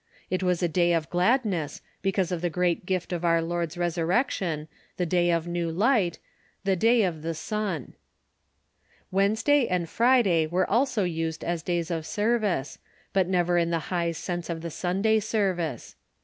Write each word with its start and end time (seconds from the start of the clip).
It 0.31 0.41
was 0.41 0.63
a 0.63 0.67
day 0.67 0.93
of 0.93 1.11
gladness, 1.11 1.79
because 2.01 2.31
of 2.31 2.41
the 2.41 2.49
great 2.49 2.87
gift 2.87 3.13
of 3.13 3.23
our 3.23 3.39
Lord's 3.39 3.77
resurrection, 3.77 4.67
the 4.97 5.05
day 5.05 5.29
of 5.29 5.45
new 5.47 5.69
light, 5.71 6.17
the 6.63 6.75
day 6.75 7.03
of 7.03 7.21
the 7.21 7.35
sun 7.35 7.83
(// 7.83 7.83
I'lXiov 7.83 7.85
yfitpa). 7.85 9.05
Wednesday 9.11 9.67
and 9.67 9.87
Friday 9.87 10.47
were 10.47 10.67
also 10.67 11.03
used 11.03 11.43
as 11.43 11.61
days 11.61 11.91
of 11.91 12.07
service, 12.07 12.79
but 13.13 13.27
never 13.27 13.59
in 13.59 13.69
the 13.69 13.93
high 13.93 14.11
sense 14.11 14.49
of 14.49 14.61
the 14.61 14.71
Sunday 14.71 15.19
service. 15.19 15.95